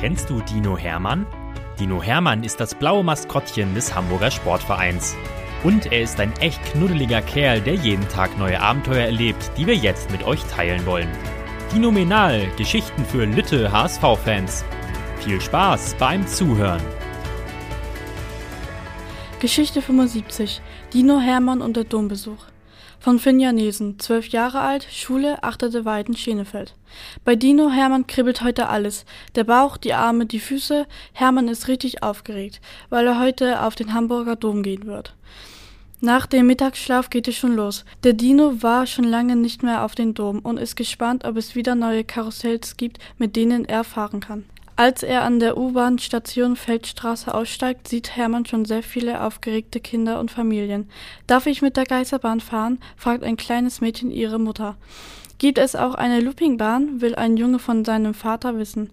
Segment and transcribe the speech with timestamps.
[0.00, 1.26] Kennst du Dino Hermann?
[1.78, 5.14] Dino Hermann ist das blaue Maskottchen des Hamburger Sportvereins.
[5.62, 9.76] Und er ist ein echt knuddeliger Kerl, der jeden Tag neue Abenteuer erlebt, die wir
[9.76, 11.10] jetzt mit euch teilen wollen.
[11.70, 14.64] Dinomenal, Geschichten für Lütte HSV-Fans.
[15.18, 16.80] Viel Spaß beim Zuhören.
[19.38, 20.62] Geschichte 75.
[20.94, 22.46] Dino Hermann und der Dombesuch.
[23.02, 26.74] Von Finja Nielsen, zwölf Jahre alt, Schule, achtete Weiden, Schenefeld.
[27.24, 29.06] Bei Dino Hermann kribbelt heute alles.
[29.36, 30.86] Der Bauch, die Arme, die Füße.
[31.14, 35.14] Hermann ist richtig aufgeregt, weil er heute auf den Hamburger Dom gehen wird.
[36.02, 37.86] Nach dem Mittagsschlaf geht es schon los.
[38.04, 41.54] Der Dino war schon lange nicht mehr auf den Dom und ist gespannt, ob es
[41.54, 44.44] wieder neue Karussells gibt, mit denen er fahren kann.
[44.80, 50.30] Als er an der U-Bahn-Station Feldstraße aussteigt, sieht Hermann schon sehr viele aufgeregte Kinder und
[50.30, 50.88] Familien.
[51.26, 52.78] Darf ich mit der Geisterbahn fahren?
[52.96, 54.78] fragt ein kleines Mädchen ihre Mutter.
[55.36, 57.02] Gibt es auch eine Loopingbahn?
[57.02, 58.88] will ein Junge von seinem Vater wissen.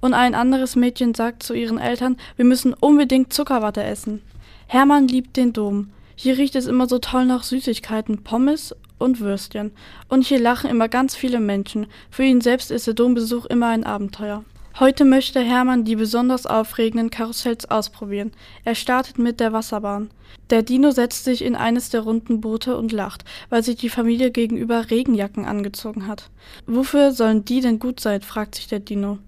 [0.00, 4.22] Und ein anderes Mädchen sagt zu ihren Eltern, wir müssen unbedingt Zuckerwatte essen.
[4.68, 5.90] Hermann liebt den Dom.
[6.14, 9.72] Hier riecht es immer so toll nach Süßigkeiten, Pommes und Würstchen.
[10.08, 11.88] Und hier lachen immer ganz viele Menschen.
[12.12, 14.44] Für ihn selbst ist der Dombesuch immer ein Abenteuer.
[14.80, 18.32] Heute möchte Hermann die besonders aufregenden Karussells ausprobieren.
[18.64, 20.10] Er startet mit der Wasserbahn.
[20.48, 24.30] Der Dino setzt sich in eines der runden Boote und lacht, weil sich die Familie
[24.30, 26.30] gegenüber Regenjacken angezogen hat.
[26.66, 28.22] Wofür sollen die denn gut sein?
[28.22, 29.18] fragt sich der Dino.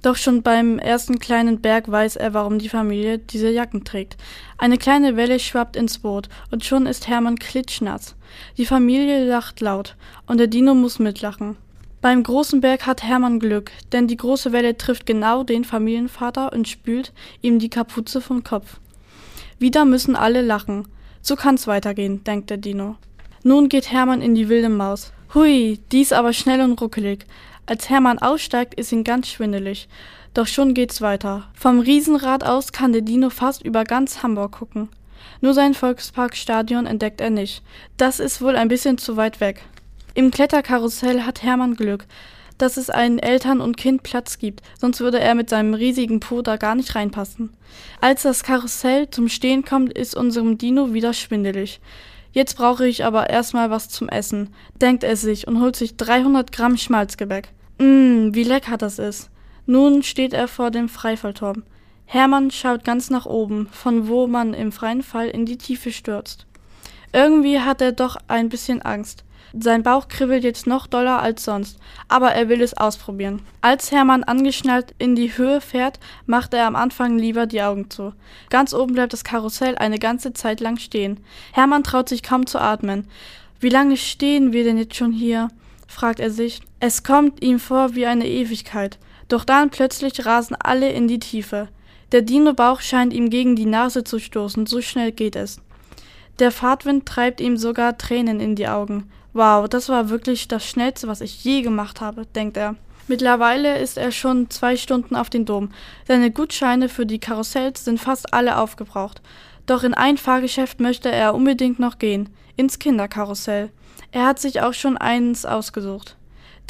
[0.00, 4.16] Doch schon beim ersten kleinen Berg weiß er, warum die Familie diese Jacken trägt.
[4.56, 8.16] Eine kleine Welle schwappt ins Boot und schon ist Hermann klitschnass.
[8.56, 11.56] Die Familie lacht laut und der Dino muss mitlachen.
[12.04, 16.68] Beim großen Berg hat Hermann Glück, denn die große Welle trifft genau den Familienvater und
[16.68, 18.78] spült ihm die Kapuze vom Kopf.
[19.58, 20.86] Wieder müssen alle lachen.
[21.22, 22.96] So kann's weitergehen, denkt der Dino.
[23.42, 25.14] Nun geht Hermann in die wilde Maus.
[25.32, 27.24] Hui, dies aber schnell und ruckelig.
[27.64, 29.88] Als Hermann aussteigt, ist ihm ganz schwindelig.
[30.34, 31.48] Doch schon geht's weiter.
[31.54, 34.90] Vom Riesenrad aus kann der Dino fast über ganz Hamburg gucken.
[35.40, 37.62] Nur sein Volksparkstadion entdeckt er nicht.
[37.96, 39.64] Das ist wohl ein bisschen zu weit weg.
[40.16, 42.06] Im Kletterkarussell hat Hermann Glück,
[42.56, 46.40] dass es einen Eltern und Kind Platz gibt, sonst würde er mit seinem riesigen Po
[46.40, 47.50] da gar nicht reinpassen.
[48.00, 51.80] Als das Karussell zum Stehen kommt, ist unserem Dino wieder schwindelig.
[52.30, 56.52] Jetzt brauche ich aber erstmal was zum Essen, denkt er sich und holt sich 300
[56.52, 57.48] Gramm Schmalzgebäck.
[57.78, 59.30] Mmm, wie lecker das ist.
[59.66, 61.64] Nun steht er vor dem Freifallturm.
[62.06, 66.46] Hermann schaut ganz nach oben, von wo man im freien Fall in die Tiefe stürzt.
[67.14, 69.22] Irgendwie hat er doch ein bisschen Angst.
[69.56, 73.40] Sein Bauch kribbelt jetzt noch doller als sonst, aber er will es ausprobieren.
[73.60, 78.14] Als Hermann angeschnallt in die Höhe fährt, macht er am Anfang lieber die Augen zu.
[78.50, 81.20] Ganz oben bleibt das Karussell eine ganze Zeit lang stehen.
[81.52, 83.06] Hermann traut sich kaum zu atmen.
[83.60, 85.48] Wie lange stehen wir denn jetzt schon hier?
[85.86, 86.62] fragt er sich.
[86.80, 88.98] Es kommt ihm vor wie eine Ewigkeit.
[89.28, 91.68] Doch dann plötzlich rasen alle in die Tiefe.
[92.10, 95.60] Der Dino-Bauch scheint ihm gegen die Nase zu stoßen, so schnell geht es.
[96.38, 99.10] Der Fahrtwind treibt ihm sogar Tränen in die Augen.
[99.32, 102.76] Wow, das war wirklich das Schnellste, was ich je gemacht habe, denkt er.
[103.06, 105.70] Mittlerweile ist er schon zwei Stunden auf den Dom.
[106.08, 109.20] Seine Gutscheine für die Karussells sind fast alle aufgebraucht.
[109.66, 112.30] Doch in ein Fahrgeschäft möchte er unbedingt noch gehen.
[112.56, 113.70] Ins Kinderkarussell.
[114.12, 116.16] Er hat sich auch schon eins ausgesucht.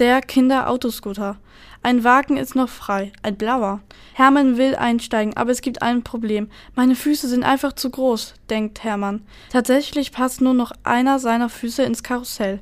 [0.01, 1.37] Der Kinderautoscooter.
[1.85, 3.81] Ein Wagen ist noch frei, ein blauer.
[4.15, 6.49] Hermann will einsteigen, aber es gibt ein Problem.
[6.75, 9.23] Meine Füße sind einfach zu groß, denkt Hermann.
[9.51, 12.59] Tatsächlich passt nur noch einer seiner Füße ins Karussell.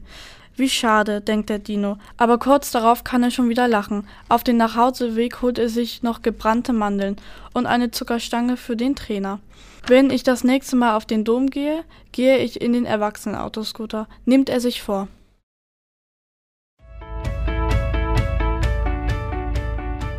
[0.57, 4.07] Wie schade, denkt der Dino, aber kurz darauf kann er schon wieder lachen.
[4.29, 7.17] Auf den Nachhauseweg holt er sich noch gebrannte Mandeln
[7.55, 9.41] und eine Zuckerstange für den Trainer.
[9.87, 11.83] Wenn ich das nächste Mal auf den Dom gehe,
[12.13, 15.09] gehe ich in den Erwachsenenautoscooter, nimmt er sich vor.